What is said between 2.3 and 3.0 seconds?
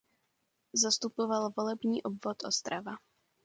Ostrava.